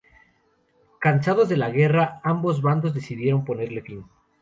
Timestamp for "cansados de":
0.99-1.57